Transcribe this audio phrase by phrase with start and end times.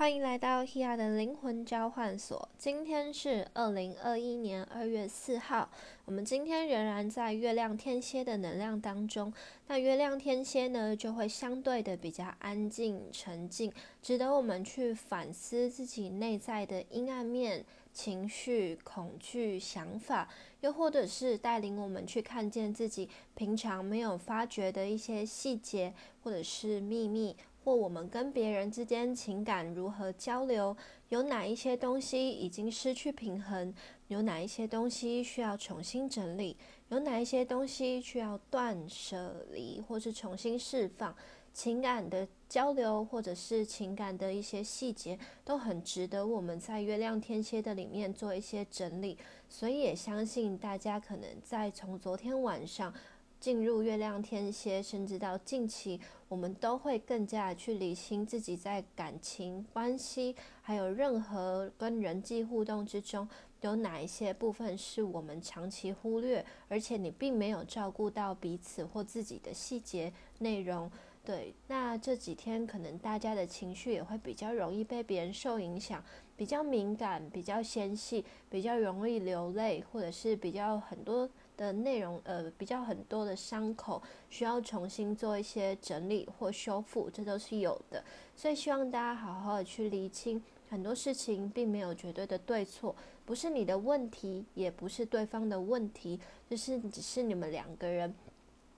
[0.00, 2.48] 欢迎来到 Hia 的灵魂交换所。
[2.56, 5.68] 今天是二零二一年二月四号，
[6.06, 9.30] 我们今天仍然在月亮天蝎的能量当中。
[9.66, 17.62] 那月亮天蝎呢，就会相对的比较安静、沉静，值得我们去反思自己内在的阴暗面、
[17.92, 20.26] 情绪、恐惧、想法，
[20.62, 25.92] 又或者是带领我们去看见自己平常没有发觉的一些细节，
[26.22, 27.36] 或者是秘密。
[27.62, 30.76] 或我们跟别人之间情感如何交流？
[31.08, 33.74] 有哪一些东西已经失去平衡？
[34.08, 36.56] 有哪一些东西需要重新整理？
[36.88, 41.14] 有哪一些东西需要断舍离，或是重新释放？
[41.52, 49.18] 情感的交流，或者是情感的一些细节，都很值得我们在月亮天蝎的里面做一些整理。
[49.48, 52.94] 所以也相信大家可能在从昨天晚上。
[53.40, 63.26] 进入月亮天蝎，甚至到近期，我们都会更加去理清自己在感情关系，还有任何跟人际互动之中，
[63.62, 70.90] 有哪一些部分是我们长期忽略，而且你并没有照顾到彼此或自己的细节内容。
[71.22, 76.02] 对，那这几天可能大家的情绪也会比较容易被别人受影响，
[76.36, 81.28] 比较敏感，比较纤细，比较容易流泪，或者是比较很多。
[81.60, 88.02] 的内容，呃，比较很多的伤口需要重新做一些整理或修复，这都是有的。
[88.34, 98.14] 所以希望大家好好的去厘清，很多事情并没有绝对的对错，不是你的问题，也不是对方的问题，就是只是你们两个人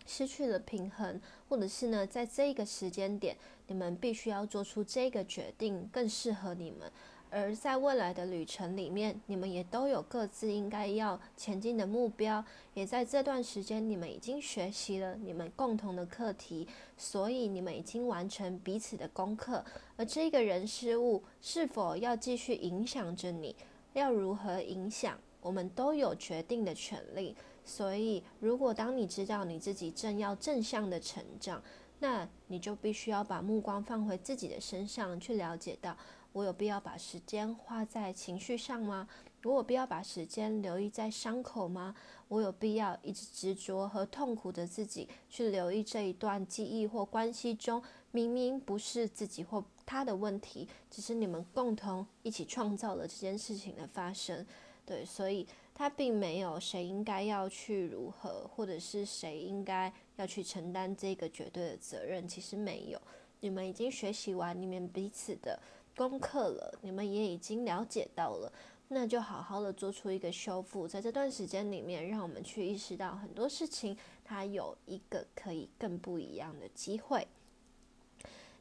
[0.04, 3.36] 失去了平衡，或者是呢，在这个时间点，
[3.68, 6.90] 你们必须要做出这个决定，更适合你们。
[7.34, 19.64] 而在未来的旅程里面，你们也都有各自应该要前进的目标，也在这段时间，你们已经学习了你们共同的课题，所以你们已经完成彼此的功课。
[19.96, 23.56] 而这个人事物是否要继续影响着你，
[23.94, 27.34] 要如何影响，我们都有决定的权利。
[27.64, 31.62] 所以，如果当你知道你自己正要正向的成长，
[32.00, 35.96] 那你就必须要把目光放回自己的身上，去了解到。
[36.32, 39.08] 我有必要把时间花在情绪上吗？
[39.44, 41.94] 我有必要把时间留意在伤口吗？
[42.28, 47.82] 我有必要一直执着和痛苦的自己去留意这一段记忆或关系中，
[48.12, 54.46] 明明不是自己或他的问题，只是你们共同一起创造了这件事情的发生。
[54.86, 63.00] 对，所以他并没有谁应该要去如何，或者是谁应该要去承担这个绝对的责任，其实没有。
[63.40, 65.60] 你们已经学习完你们彼此的。
[65.96, 68.52] 功课了，你们也已经了解到了，
[68.88, 70.88] 那就好好的做出一个修复。
[70.88, 77.26] 在这段时间里面，让我们去意识到很多事情，它有一个可以更不一样的机会。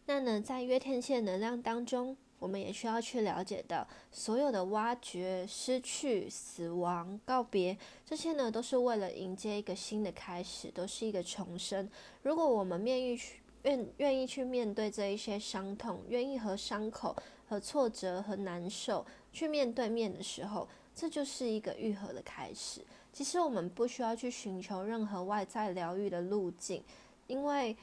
[0.06, 11.90] 那呢，在约天线能量当中，我们也需要去了解到，所有的挖掘、失去、死亡、告别，这些呢，都是为了迎接一个新的开始，都是一个重生。
[12.24, 13.18] 如果我们面遇。
[13.64, 17.16] 愿愿意去面对这一些伤痛，愿意和伤口、
[17.48, 22.82] 和挫折、和难受去面对面的时候，这就是一个愈合的开始。
[23.14, 26.82] 其实我们不需要去寻求任何外在疗愈的路径，
[27.28, 27.76] 因为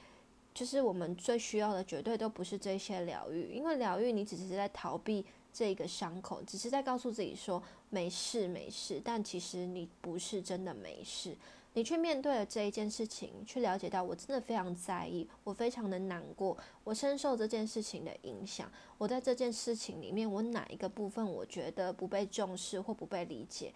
[0.54, 11.36] 就是我们最需要的绝对都不是这些疗愈，因为疗愈你只是在逃避这个伤口，只是在告诉自己说没事没事，但其实你不是真的没事。
[11.78, 18.68] 你去面对了这一件事情，去了解到我真的非常在意，我非常的难过，我深受这件事情的影响。
[18.98, 23.72] 我在这件事情里面，我哪一个部分我觉得不被重视或不被理解？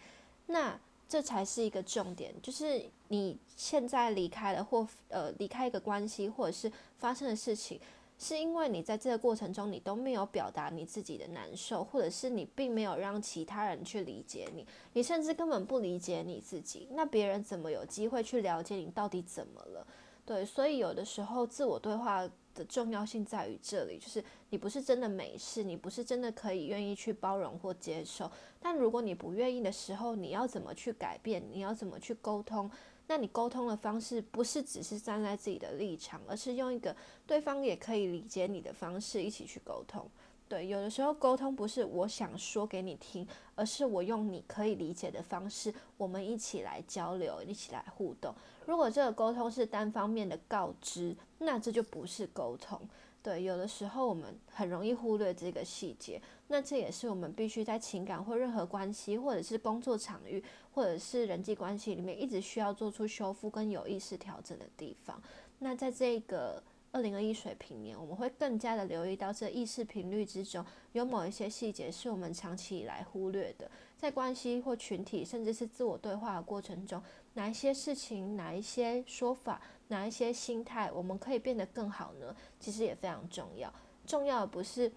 [0.46, 0.76] 那
[1.08, 7.80] 这才是一个重点，就是你现在离开了或呃离开一个关系，或者是发生的事情。
[8.22, 19.84] 是因为你在这个过程中，你都没有表达你自己的难受，或者是你并没有让其他人去理解你，你甚至根本不理解你自己，那别人怎么有机会去了解你到底怎么了？
[20.24, 22.22] 对，所以有的时候自我对话
[22.54, 28.30] 的重要性在于这里，就是你不是真的没事，你不是真的可以愿意去包容或接受，
[28.60, 31.42] 但如果你不愿意的时候，你要怎么去改变？
[31.50, 32.70] 你要怎么去沟通？
[33.06, 36.94] 那你沟通的方式不是只是站在自己的立场，而是用一个
[37.26, 40.08] 对方也可以理解你的方式一起去沟通。
[40.48, 48.34] 对，有的时候沟通不是我想说给你听，而是我用你可以理解的方式，我们一起来交流，一起来互动。
[48.66, 52.78] 如果这个沟通是单方面的告知，那这就不是沟通。
[53.22, 60.42] 对，有的时候我们很容易忽略这个细节，那这也是我们必须在情感或任何关系，或者是工作场域，
[60.74, 65.22] 或者是人际关系里面，一直需要做出修复跟有意识调整的地方。
[65.60, 66.60] 那在这个
[66.90, 77.00] 二零二一水平年，我们会更加的留意到这意识频率之中有某一些细节是我们长期以来忽略的，在关系或群体，甚至是自我对话的过程中，
[77.34, 82.34] 哪一些事情、哪一些说法、哪一些心态，我们可以变得更好呢？
[82.58, 83.70] 其实也非常重要。
[84.06, 84.90] 重要的不是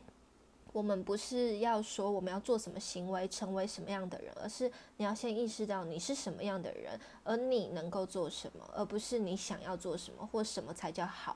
[0.72, 11.36] 我们不是要说我们要做什么行为，成为什么样的人，而是你要先意识到你是什么样的人，而你能够做什么，而不是你想要做什么或什么才叫好。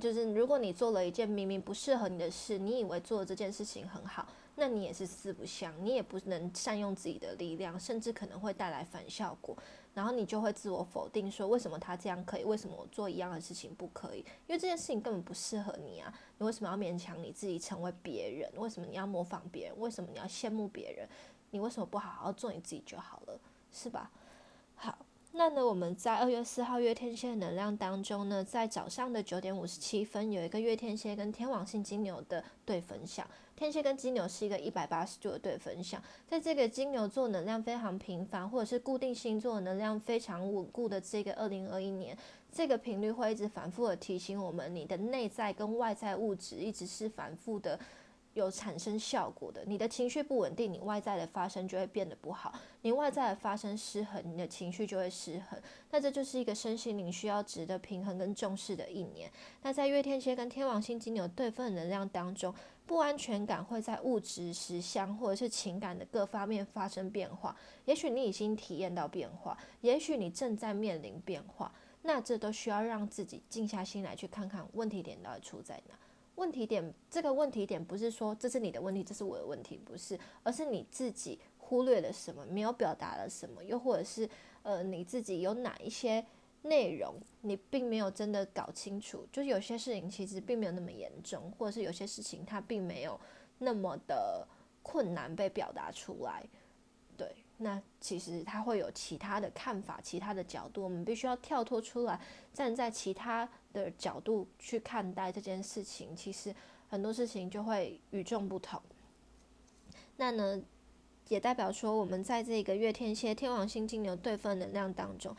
[0.00, 9.56] 就是如果你做了一件明明不适合你的事，你以为做这件事情很好，那你也是四不像，你也不能善用自己的力量，甚至可能会带来反效果。
[9.94, 14.18] 然后你就会自我否定，说为什么他这样可以，为什么我做一样的事情不可以？
[14.18, 16.12] 因为这件事情根本不适合你啊！
[16.38, 18.50] 你为什么要勉强你自己成为别人？
[18.56, 19.80] 为什么你要模仿别人？
[19.80, 21.08] 为什么你要羡慕别人？
[21.50, 24.10] 你为什么不好好做你自己就好了，是吧？
[24.74, 24.98] 好。
[25.36, 33.26] 那呢，我们在二月四号月天蝎能量当中呢，在早上的九点五十七分，有一个月天蝎跟天王星金牛的对分享。
[33.56, 42.16] 天蝎跟金牛是一个一百八十度的对分享，在这个金牛座能量非常频繁，或者是固定星座能量非常稳固的这个二零二一年，
[42.52, 47.76] 这个频率会一直反复的提醒我们，你的内在跟外在物质一直是反复的。
[48.34, 52.52] 有产生效果的，你的情绪不稳定，你外在的发生就会变得不好。
[52.82, 55.58] 你外在的发生失衡，你的情绪就会失衡。
[55.90, 59.30] 那这就是一个身心灵需要值得平衡跟重视的一年。
[59.62, 62.54] 那在月天蝎跟天王星金牛对分能量当中，
[62.84, 67.56] 不安全感会在物质、实相或者是情感的各方面发生变化。
[67.84, 71.72] 也许你已经体验到变化，也许你正在面临变化。
[72.02, 75.94] 那这都需要让自己静下心来，去看看问题点到底出在哪。
[76.36, 84.28] 问题点，这个问题点不是说这是你的问题，这是我的问题，不是，而是你自己忽略了什么，没有表达了什么，又或者是
[84.62, 86.24] 呃你自己有哪一些
[86.62, 93.18] 内容你并没有真的搞清楚，就是有些事情其实并没有那么严重，或者是有些事情它并没有
[93.58, 94.46] 那么的
[94.82, 96.44] 困难被表达出来，
[97.16, 97.34] 对。
[97.56, 102.20] 那其实他会有其他的看法，其他的角度，我们必须要跳脱出来，
[102.52, 106.16] 站在其他的角度去看待这件事情。
[106.16, 106.54] 其实
[106.88, 108.80] 很多事情就会与众不同。
[110.16, 110.62] 那呢，
[111.28, 115.36] 也代表说我们在这个月天蝎、天王星、金牛对分能量当中，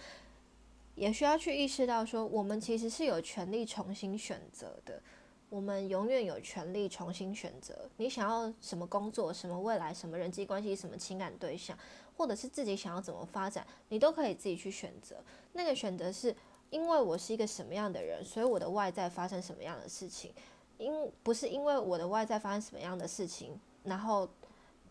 [0.93, 5.01] 也需要去意识到说，我们其实是有权利重新选择的。
[5.49, 11.75] 我们永远有权利重新选择，你想要什么工作、什么未来、什么人际关系、什么情感对象。
[12.17, 15.17] 或者是自己想要怎么发展，你都可以自己去选择。
[15.51, 16.33] 那个选择是
[16.69, 20.33] 因为我是一个什么样的人，所以我的外在发生什么样的事情，
[20.77, 24.27] 因不是因为我的外在发生什么样的事情，然后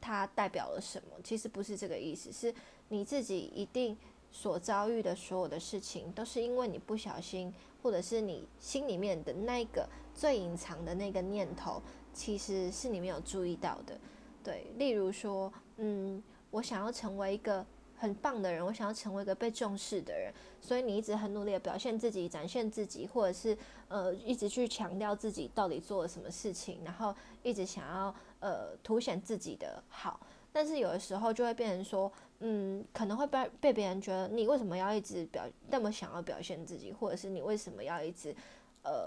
[0.01, 1.17] 它代表了什么？
[1.23, 2.55] 其实不是这个意思，是
[2.89, 3.97] 你自己一定
[4.31, 11.83] 所遭遇的所有的事情，都是因为你不小心，或者是你心里面的那个最隐藏的那个念头，
[12.13, 13.99] 其实是你没有注意到的。
[14.43, 16.23] 对，例如说，嗯。
[16.55, 23.57] 我想要成为一个很棒的人，我想要成为一个被重视的人，所以你一直很努力的表现自己、展现自己，或者是
[23.89, 30.21] 呃一直去强调自己到底做了什么事情，然后一直想要呃凸显自己的好。
[30.53, 38.35] 但是有的时候就会变成说，嗯，可能会被被别人觉得你为什么要一直表那么想要表现自己，或者是你为什么要一直
[38.83, 39.07] 呃。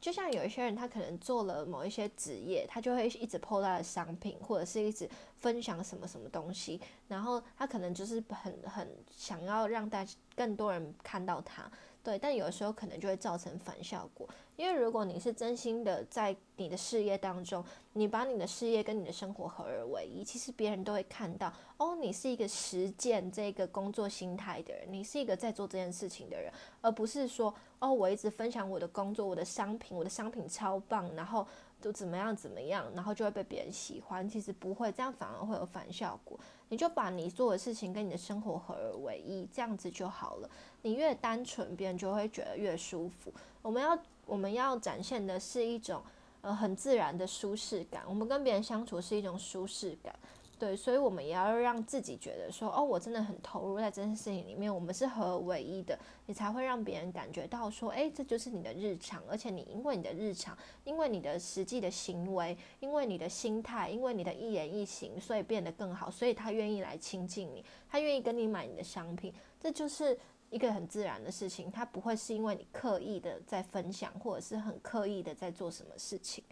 [0.00, 10.06] 就像有一些人，他可能做了某一些职业，他就会一直 PO 他的商品，或者是一直分享什么什么东西，然后他可能就是很很想要让大
[10.36, 11.70] 更多人看到他。
[12.08, 17.62] 对，但有时候可能就会造成反效果，因为如果你是真心的在你的事业当中，
[17.92, 26.50] 你把你的事业跟你的生活合而为一，其实别人都会看到，哦，你是一个实践这个工作心态的人，你是一个在做这件事情的人，
[26.80, 31.46] 而不是说，哦，我一直分享我的工作，我的商品，我的商品超棒，然后
[31.80, 36.38] 都怎么样怎么样，然后就会被别人喜欢，其实不会，这样反而会有反效果。
[36.68, 40.50] 你就把你做的事情跟你的生活合而为一，这样子就好了。
[40.82, 43.32] 你越单纯，别人就会觉得越舒服。
[43.62, 46.02] 我们要我们要展现的是一种
[46.40, 48.02] 呃很自然的舒适感。
[48.06, 50.14] 我们跟别人相处是一种舒适感。
[50.58, 55.96] 对，所以我们也要让自己觉得说，哦，我真的很投入在这件事情里面，我们是合而为一的，
[56.26, 70.18] 你才会让别人感觉到说，诶，这就是你的日常，而且你因为你的日常，因为你的实际的行为，因为你的心态，因为你的一言一行，所以变得更好，所以他愿意来亲近你，他愿意跟你买你的商品，这就是
[70.50, 76.42] 一个很自然的事情，他不会是因为你刻意的在分享，或者是很刻意的在做什么事情。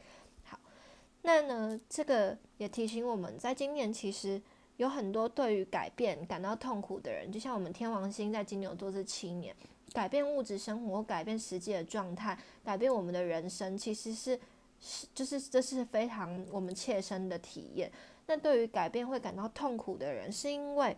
[1.27, 4.41] 那呢，这个也提醒我们在今年其实
[4.77, 9.53] 有很多对于改变感到痛苦的人，就像我们天王星在金牛座这七年，
[9.93, 14.39] 改变物质生活，改变实际的状态，改变我们的人生，其实是
[14.79, 17.91] 是就是这是非常我们切身的体验。
[18.29, 20.97] 那对于改变会感到痛苦的人，是因为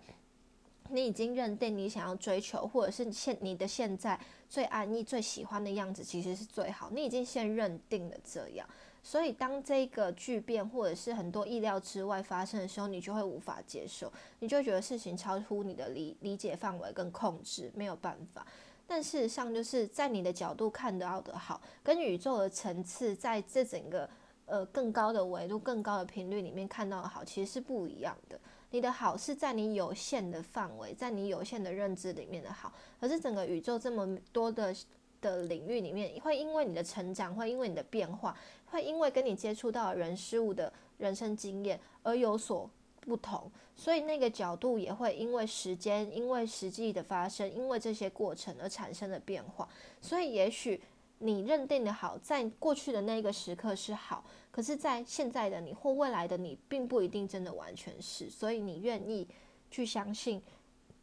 [0.90, 4.20] 你已经认定你想要追求，或者是现你的现在
[4.50, 6.90] 最安逸、最喜欢的样子，其实是最好。
[6.90, 8.68] 你已经先认定了这样。
[9.08, 18.46] 所以，当这个巨变或者是很多意料之外发生的时候，你就会无法接受，你就觉得事情超出你的理理解范围跟控制，没有办法。
[18.86, 24.06] 但事实上，就是在你的角度看到的好，跟宇宙的层次在这整个
[24.44, 28.38] 呃更高的维度、更高的频率里面看到的好，其实是不一样的。
[28.72, 34.76] 你的好是在你有限的范围，在你有限的认知里面的好，可是整个宇宙这么多的。
[35.20, 38.36] 的领域里面，会因为你的成长，会因为你的变化，
[38.70, 42.68] 会因为跟你接触到人事物的人生经验而有所
[43.00, 49.68] 不同，所以那个角度也会因为时间，因为实际的发生，因为这些过程而产生的变化。
[50.00, 50.80] 所以也许
[51.18, 58.28] 你认定的好，在过去的那个时刻是好，可是在现在的你或未来的你，并不一定真的完全是。
[58.28, 59.26] 所以你愿意
[59.70, 60.42] 去相信。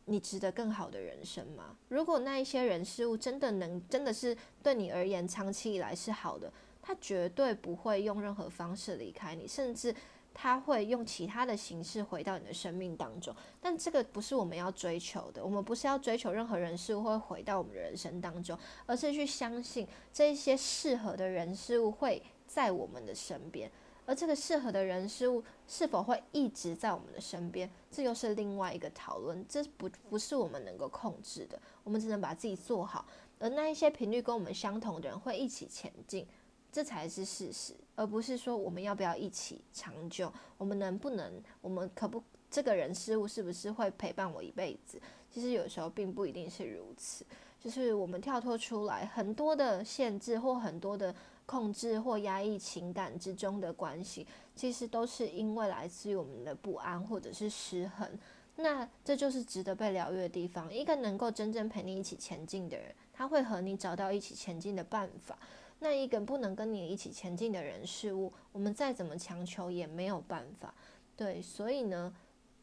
[0.07, 1.75] 你值得更好的人生吗？
[1.87, 6.53] 如果那一些人事物真的能，真的是对你而言长期以来是好的，
[6.85, 9.95] 他绝对不会用任何方式离开你，甚至
[10.33, 13.35] 他会用其他的形式回到你的生命当中。
[13.59, 23.71] 但这个不是我们要追求的，我们不是要追求任何人事物会回到我们的人生当中，而是去相信这一些适合的人事物会在我们的身边。
[24.07, 29.43] 而这个适合的人事物是否会一直在我们的身边，这又是另外一个讨论。
[29.49, 33.03] 这不不是我们能够控制的，我们只能把自己做好。
[33.39, 36.27] 而那一些频率跟我们相同的人会一起前进，
[36.75, 44.99] 这才是事实，而不是说我们要不要一起长久，我们能不能，我们可不，这个人事物是不是会陪伴我一辈子？
[45.31, 47.25] 其实有时候并不一定是如此，
[47.61, 51.15] 就是我们跳脱出来很多的限制或很多的。
[51.47, 58.09] 控制或压抑情感之中的关系，其实都是因为来自于我们的不安或者是失衡。
[58.55, 60.73] 那这就是值得被疗愈的地方。
[60.73, 65.37] 一个能够真正陪你一起前进的人，他会和你找到一起前进的办法。
[65.79, 70.73] 那一个不能跟你一起前进的人事物，我们再怎么强求也没有办法。
[71.15, 72.13] 对，所以呢，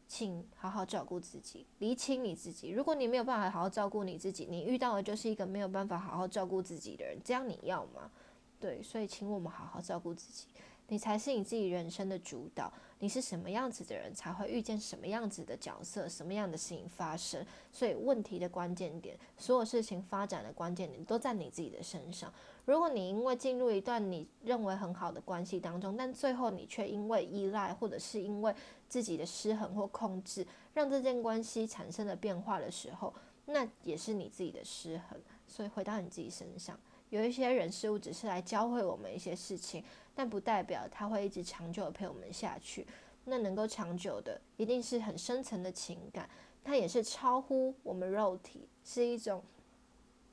[0.07, 2.69] 请好好照顾自己，理清你自己。
[2.69, 8.11] 如果你没有办法好好照顾你自己，你遇到的就是一个没有办法好好照顾自己的人，这样你要吗？
[8.59, 10.47] 对，所以请我们好好照顾自己，
[10.87, 12.71] 你才是你自己人生的主导。
[12.99, 17.45] 你是什么样子的人，才会遇见什么样子的角色，什么样的事情发生。
[17.69, 22.33] 所以问题的关键点，所有事情发展的关键点，都在你自己的身上。
[22.63, 28.55] 如果你因为进入一段你认为很好的关系当中，但最后你却因为依赖，或者是因为
[28.87, 33.13] 自己的失衡或控制，让这件关系产生了变化的时候，
[33.47, 35.19] 那也是你自己的失衡。
[35.45, 36.79] 所以回到你自己身上。
[37.09, 39.83] 有一些人事物只是来教会我们一些事情，
[40.13, 42.85] 但不代表他会一直长久的陪我们下去。
[43.25, 46.29] 那能够长久的，一定是很深层的情感，
[46.63, 49.43] 它也是超乎我们肉体，是一种，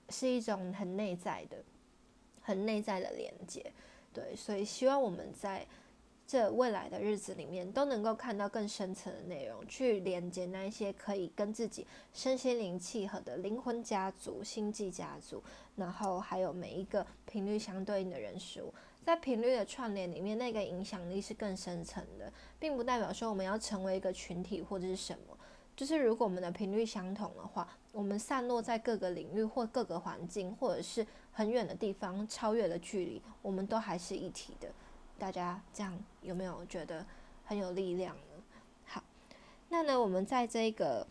[0.08, 1.62] 是一种很内在的、
[2.40, 3.72] 很内在的连接。
[4.12, 5.66] 对，所以希望我们在。
[6.26, 11.84] 这未来的日子里面，都能够看到更深层的内容，去连接那一些可以跟自己
[12.14, 15.42] 身心灵契合的灵魂家族、星际家族，
[15.74, 18.72] 然后还有每一个频率相对应的人事物，
[19.04, 25.36] 在频率的串联里面，那个影响力是更深层的，并不代表说我们要成为一个群体或者是什么，
[25.74, 34.70] 就是如果我们的频率相同的话，我们散落在各个领域或各个环境，或者是很远的地方，超越了距离，我们都还是一体的。
[35.18, 37.04] 大家这样有没有觉得
[37.44, 38.42] 很有力量呢？
[38.86, 39.02] 好，
[39.70, 41.06] 那呢，我们在这个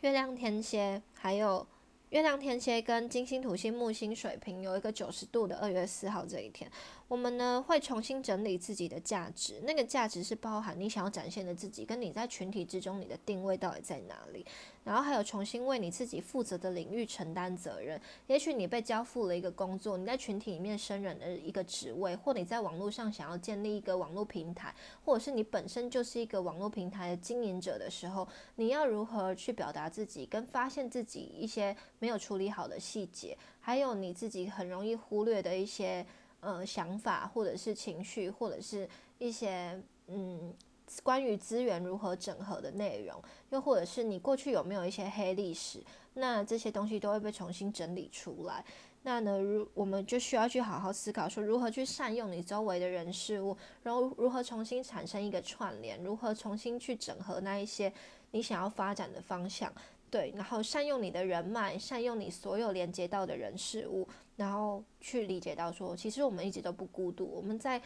[0.00, 1.66] 月亮天蝎，还有
[2.10, 6.68] 月亮天蝎跟金星、土星、木星、水瓶有一个九十度的二月四号这一天。
[7.10, 14.46] 我们呢会重新整理自己的价值，那个价值是包含你想要展现的自己，跟你在群体之中你的定位到底在哪里，
[14.84, 18.00] 然后还有重新为你自己负责的领域承担责任。
[18.28, 24.72] 也许你被交付了一个工作，你在群体里面胜任的一个职位，或你在网络上想要建立一个网络平台，
[25.04, 36.06] 或者是你本身就是一个网络平台的经营者的时候，你要如何去表达自己，跟发现自己一些没有处理好的细节，还有你自己很容易忽略的一些。
[36.40, 40.54] 呃，想法或者是情绪，或者是一些嗯，
[41.02, 45.82] 关于资源如何整合的内容，又或者是你过去有没有一些黑历史，
[46.14, 48.64] 那这些东西都会被重新整理出来。
[49.02, 57.90] 那呢，如我们就需要去好好思考，说如何去善用你周围的人事物，然后如何重新产生一个串联，如何重新去整合那一些
[58.32, 59.72] 你想要发展的方向。
[60.10, 67.80] 对，然后善用你的人脉，善用你所有连接到的人事物，然后去理解到说，其实我们一直都不孤独，我们在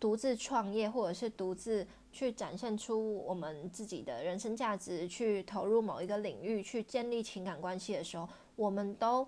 [0.00, 9.24] 独自创业，或者是独自去展现出我们自己的人生价值，去投入某一个领域，去建立情感关系的时候，我们都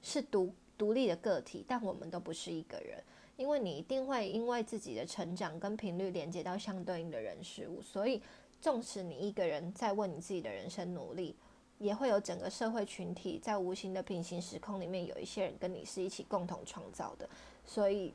[0.00, 3.02] 是独独立的个体，但我们都不是一个人，
[3.36, 8.22] 因为你一定会因为自己的成长跟频率连接到相对应的人事物，所以。
[8.62, 11.34] 纵使你一个人在为你自己的人生努力，
[11.78, 17.28] 也会有整个社会群体在无形的平行时空里面有一些人跟你是一起共同创造的。
[17.66, 18.14] 所以，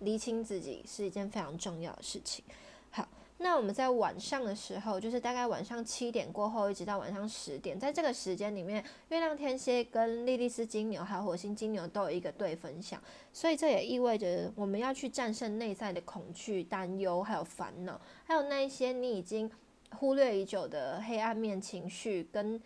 [0.00, 2.44] 厘清自己是一件非常重要的事情。
[2.90, 3.06] 好，
[3.38, 13.00] 那我们在晚上的时候，就是大概晚上七点过后，一直到晚上十点，在这个时间里面，月亮天蝎跟莉莉丝金牛还有火星金牛都有一个对分享，
[13.32, 19.48] 所以这也意味着我们要去战胜内在的恐惧、担忧还有烦恼，还有那一些你已经。
[19.94, 22.60] 忽略已久的黑暗面情绪，跟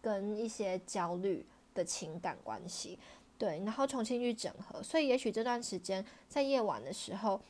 [0.00, 2.98] 跟一些焦虑的情感关系，
[3.38, 4.82] 对，然后重新去整合。
[4.82, 7.40] 所以，也许这段时间在夜晚的时候，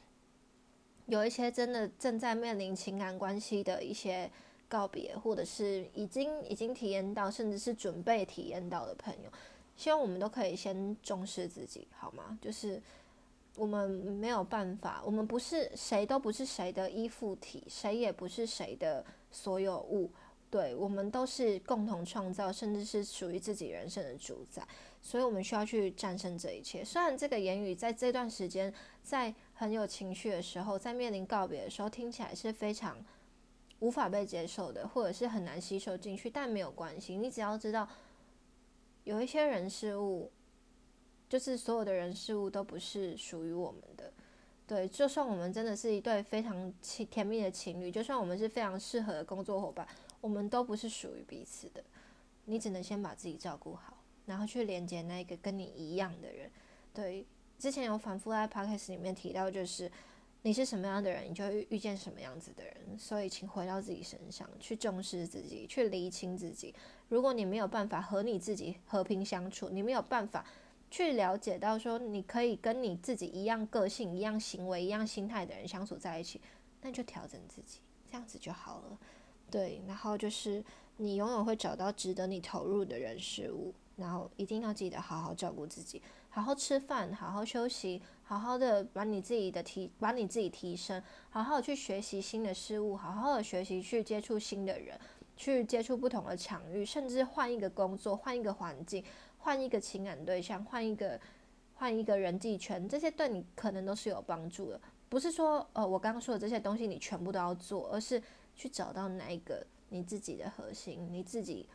[1.07, 4.31] 有一些真的正在面临情感关系的一些
[4.69, 9.31] 告别，或者是已经已经体验到，甚至是准备体验到的朋友，
[9.77, 12.39] 希望我们都可以先重视自己，好吗？
[12.41, 12.81] 就是。
[13.57, 20.11] 我们没有办法，我们不是谁都不是谁的依附体，谁也不是谁的所有物，
[20.49, 24.67] 对我们都是共同创造，甚至是属于自己人生的主宰，
[25.03, 26.85] 所以我们需要去战胜这一切。
[26.85, 28.73] 虽然这个言语在这段时间，
[29.03, 32.97] 在很有情绪的时候，在面临告别的时候，听起来是非常
[33.81, 37.89] 无法被接受的，或者是很难吸收进去，但没有关系，你只要知道
[39.03, 40.31] 有一些人事物。
[41.27, 44.13] 就是所有的人事物都不是属于我们的，
[44.67, 49.87] 对，就算我们真的是一对非常情甜蜜的情侣，就算我们是非常适合的工作伙伴，
[50.23, 51.85] 我们都不是属于彼此的。
[52.47, 56.51] 你只能先把自己照顾好，然后去连接那个跟你一样的人。
[56.95, 57.27] 对，
[57.59, 59.91] 之前有反复在 podcast 里面提到，就是
[60.41, 62.99] 你是什么样的人，你就会遇见什么样子的人。
[62.99, 66.75] 所以，请回到自己身上，去重视自己，去厘清自己。
[67.11, 70.45] 如果你没有办法和你自己和平相处，你没有办法。
[70.95, 76.41] 去了解到说，你可以跟你自己一样个性、一样行为、一样心态的人相处在一起，
[76.83, 78.97] 那就调整自己，这样子就好了。
[79.51, 80.65] 对，然后就是
[80.99, 94.97] 你永远会找到值得你投入的人事物，然后一定要记得好好照顾自己，好好吃饭，好好休息，好好的把你自己的提，把你自己提升，好好去学习新的事物，好好的学习去接触新的人，
[95.37, 99.05] 去接触不同的场域，甚至换一个工作，换一个环境。
[99.45, 101.21] 换一个情感对象，换一个
[101.75, 104.81] 换一个人际圈，这些对你可能都是有帮助的。
[105.11, 108.21] 不是说，呃，我刚刚说的这些东西你全部都要做，而是
[108.57, 111.69] 去找到哪一个你自己的核心，你自己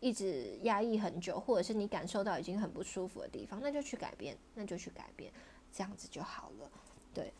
[0.00, 5.30] 一直压抑很久，或者是你感受到已经很不舒服的地方，那就去改变，那就去改变，
[5.70, 6.70] 这样子就好了。
[7.12, 7.30] 对，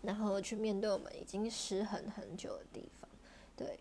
[0.00, 3.10] 然后去面对我们已经失衡很久的地方，
[3.56, 3.80] 对。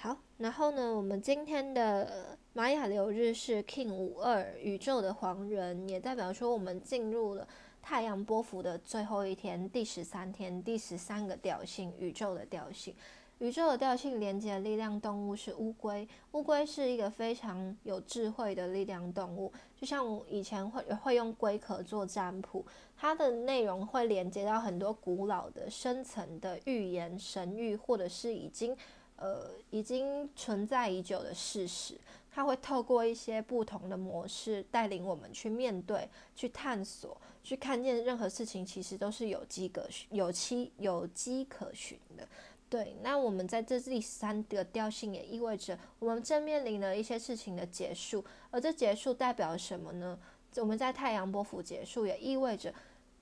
[0.00, 7.48] 好，然后呢，我们今天的玛雅流日是 King 五二宇宙的黄人，也代表说我们进入了
[7.82, 12.94] 太阳波幅的最后一天，第十三天，第十三个调性，宇宙的调性。
[13.40, 22.64] 宇宙的调性连接的力量动物是乌龟，乌龟是一个非常有智慧的力量动物，就像我以前会会用龟壳做占卜，
[22.96, 28.76] 它的内容会连接到很多古老的深层的预言、神谕，或者是已经。
[29.18, 31.98] 呃，已经存在已久的事实，
[32.30, 42.28] 它会透过一些不同的模式带领我们去面对、去探索、去看见任何事情，其实都是有机可循、有期有机可循的。
[42.70, 50.18] 对，那我们在这第三个调性也意味着我们正面临了一些事情的结束，而这结束代表什么呢？
[50.56, 52.72] 我们在太阳波幅结束，也意味着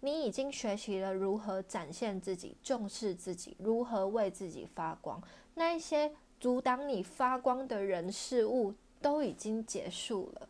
[0.01, 5.23] 你已经学习了如何展现自己、重视自己、如何为自己发光。
[5.59, 10.49] 那一些阻挡你发光的人事物都已经结束了，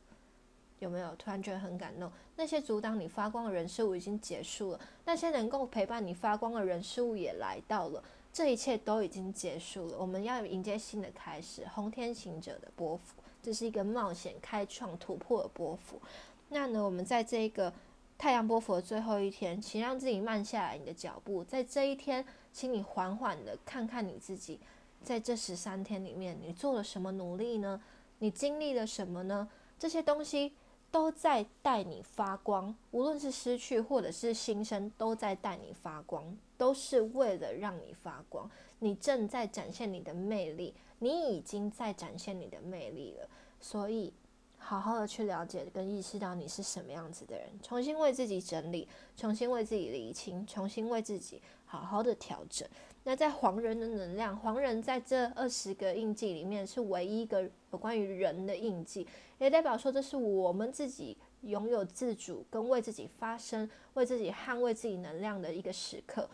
[0.81, 1.15] 有没有？
[1.15, 2.11] 突然觉得很感动。
[2.35, 9.97] 那些阻挡你发光的人事物已经结束了，那些能够陪伴你发光的人事物也来到了，这一切都已经结束了。
[9.97, 16.03] 我们要迎接新的开始，红天行者的波幅，这是一个冒险、开创、突破的波幅。
[16.49, 17.73] 那呢，我们在这一个
[18.19, 24.59] 太阳波幅的最后一天，请让自己慢下来你的脚步，在这一天，请你缓缓的看看你自己。
[25.07, 27.81] 在这十三天里面，你做了什么努力呢？
[28.19, 29.49] 你经历了什么呢？
[29.79, 30.53] 这些东西
[30.91, 38.51] 都在带你发光，无论是失去或者是新生，都在带你发光，都是为了让你发光。
[38.81, 43.29] 你正在展现你的魅力，你已经在展现你的魅力了。
[43.61, 44.13] 所以，
[44.59, 52.69] 好好的去了解跟意识到你是什么样子的人，重新为自己整理，重新为自己理清，重新为自己好好的调整。
[53.09, 59.07] 那在黄人的能量，黄人在这二十个印记里面是唯一一个有关于人的印记，
[59.39, 66.29] 也代表说这是我们自己拥有自主跟为自己发声、为自己捍卫自己能量的一个时刻。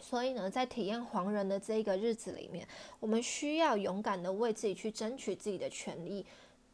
[0.00, 2.64] 所以呢，在体验黄人的这一个日子里面，
[3.00, 6.24] 我们需要勇敢的为自己去争取自己的权利。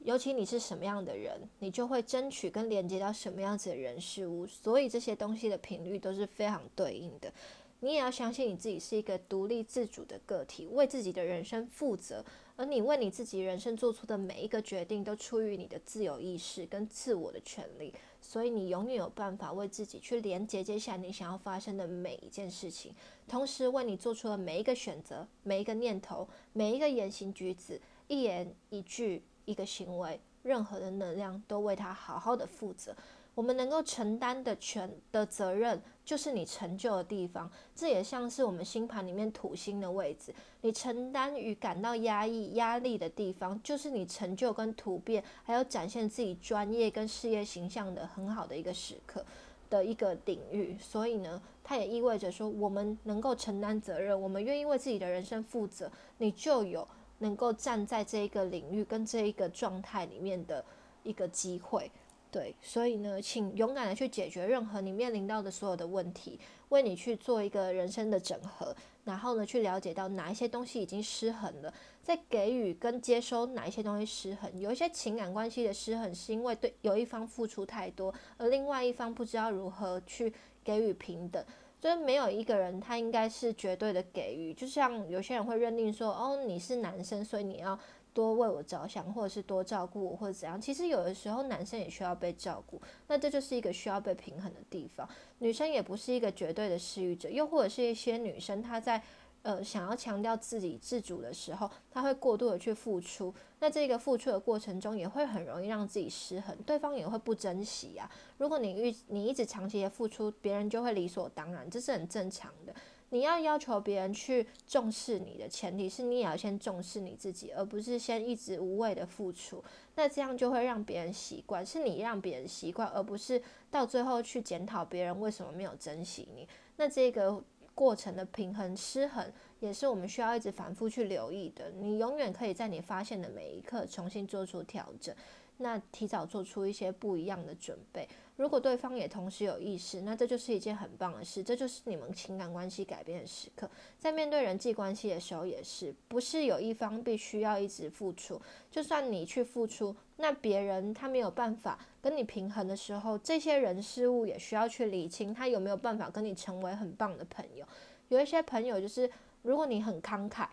[0.01, 4.47] 尤其你是什么样的人，你就会争取跟连接到什么样子的人事物。
[4.47, 7.33] 所以这些东西的频率都是非常对应的。
[7.81, 12.25] 你也要相信你自己是一个独立自主的个体，为自己的人生负责。
[12.57, 17.95] 而你为你自己人生做出的每一个决定，都出于你的自由意识跟自我的权利。
[18.21, 22.93] 所以你永远有办法为自己去连接接下来你想要发生的每一件事情，
[23.29, 32.97] 同时为你做出的每一个选择、每一个念头、每一个言行举止、一言一句、一个行为，任何的能量都为它好好的负责。
[33.39, 37.49] 我们能够承担的全的责任，就是你成就的地方。
[37.73, 49.25] 这也像是我们星盘里面土星的位置，你承担与感到压抑、压力的地方，就是你成就跟突变，还有展现自己专业跟事业形象的很好的一个时刻
[49.71, 50.77] 的一个领域。
[50.81, 60.65] 所以呢，它也意味着说，我们能够承担责任，我们愿意为自己的人生负责，你就有能够站在这一个领域跟这一个状态里面的
[61.05, 61.89] 一个机会。
[62.31, 66.39] 对，所以呢，请勇敢的去解决任何你面临到的所有的问题，
[66.69, 74.61] 为你去做一个人生的整合，然后呢，去了解到哪一些东西已经失衡了，在给予跟接收哪一些东西失衡。
[74.61, 80.31] 有一些情感关系的失衡，是因为对有一方付出太多，而另外一方不知道如何去
[80.63, 81.43] 给予平等。
[81.81, 87.79] 就是没有一个人他应该是绝对的给予，就像有些人会认定说，哦，你是男生，所以你要。
[88.15, 90.61] 多为我着想，或者是多照顾我，或者怎样？
[90.61, 95.09] 其实有的时候男生也需要被照顾，那这就是一个需要被平衡的地方。
[95.39, 99.03] 女生也不是一个绝对的施予者，又或者是一些女生她在
[99.43, 108.11] 呃想要强调自己自主的时候，她会过度的去付出，那这个付出的过程中也会很容易让自己失衡，对方也会不珍惜啊。
[108.39, 112.75] 如果你遇你一直长期的付出，别人就会理所当然，这是很正常的。
[113.11, 119.63] 你要要求别人去重视你的前提是你也要先重视你自己，而不是先一直无谓的付出。
[119.95, 126.47] 那这样就会让别人习惯，是你让别人习惯，而不是到最后去检讨别人为什么没有珍惜你。
[126.77, 127.43] 那这个
[127.75, 131.71] 过程的平衡失衡，也是我们需要一直反复去留意的。
[131.71, 135.15] 你永远可以在你发现的每一刻重新做出调整，
[135.57, 138.09] 那提早做出一些不一样的准备。
[138.39, 143.69] 如果对方也同时有意识，那这就是一件很棒的事，这就是你们情感关系改变的时刻。
[143.99, 148.41] 在面对人际关系的时候，也是不是有一方必须要一直付出？
[148.71, 157.67] 就算你去付出，那别人他没有办法跟你平衡的时候，这些人事物也需要去理清，他有没有办法跟你成为很棒的朋友？
[158.07, 159.11] 有一些朋友就是，
[159.43, 160.47] 如果你很慷慨。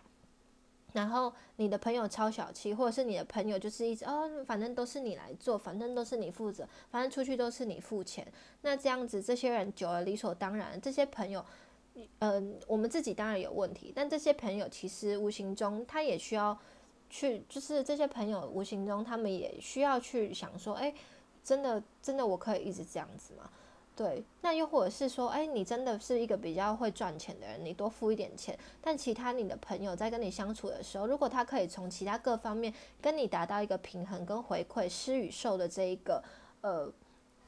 [0.96, 8.26] 然后你的朋友超小气，或者是你的朋友就是一直哦，反正都是你来做，反正都是你负责，反正出去都是你付钱。
[8.62, 10.80] 那这样子，这些人久了理所当然。
[10.80, 11.44] 这些朋友，
[12.20, 16.58] 嗯，我们自己当然有问题，但这些朋友其实无形中他也需要
[17.10, 20.94] 去，就是这些朋友无形中他们也需要去想说，哎，
[21.44, 23.50] 真的真的我可以一直这样子吗？
[23.96, 28.56] 对，那又或者是说，哎，你真的是一个比较会赚钱的人，你多付一点钱。
[28.82, 36.22] 但其他你的朋友在跟你相处的时候，如果他可以从其他各方面跟你达到一个平衡跟回馈，施与受的这一个
[36.60, 36.92] 呃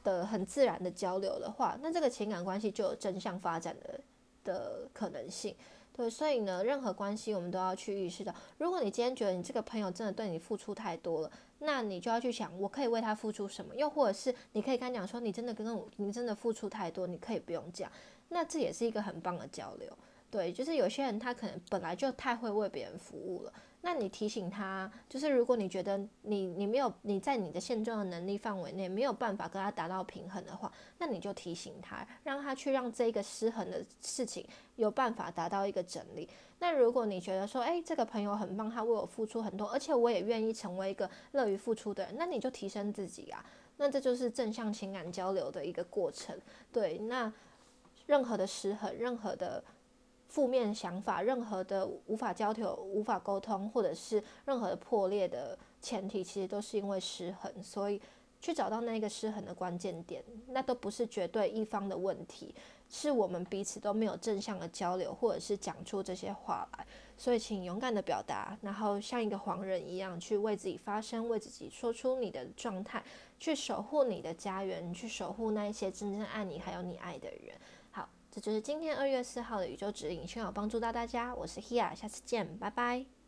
[0.03, 3.99] 的很自然的交流的话，那这个情感关系就有正向发展的
[4.43, 5.55] 的可能性。
[5.93, 13.75] 对，所以呢，任何关系我们都要去意识到，如果你今天觉得你这个朋友真的对你付出太多了，那你就要去想，我可以为他付出什么？
[13.75, 17.91] 又或者是你可以跟他讲说，你真的跟我，你真的付出太多，你可以不用讲。
[18.29, 19.91] 那这也是一个很棒的交流。
[20.31, 23.53] 对，就是有些人他可能本来就太会为别人服务了。
[23.81, 34.45] 那你提醒他，就是如果你觉得你你没有你在你的现状的能力范围内没有办法跟他达到平衡的话，那你就提醒他，让他去让这一个失衡的事情
[34.75, 36.29] 有办法达到一个整理。
[36.59, 43.43] 那如果你觉得说，诶，这个朋友很棒，他为我付出很多，而且我也愿意成为一个乐于付出的人，那你就提升自己啊。
[43.77, 46.37] 那这就是正向情感交流的一个过程。
[46.71, 47.31] 对，那
[48.05, 49.63] 任何的失衡，任何的。
[50.29, 57.51] 负面想法，任何的无法交流、无法沟通，或者是任何的破裂的前提，其实都是因为失衡。
[57.63, 57.99] 所以，
[58.39, 62.53] 去找到那个失衡的关键点，那都不是绝对一方的问题，
[62.89, 66.85] 是我们彼此都没有正向的交流，或者是讲出这些话来。
[67.17, 73.03] 所以，请勇敢的表达，然后像一个黄人一样去为自己发声，为自己说出你的状态，
[73.37, 77.55] 去守护你的家园，去守护那一些真正爱你还有你爱的人。
[77.91, 81.35] 好，这就是今天二月四号的宇宙指引，希望有帮助到大家。
[81.35, 83.18] 我是 Hia，下次见，拜拜。